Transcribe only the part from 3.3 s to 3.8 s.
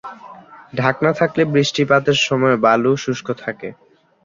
থাকে।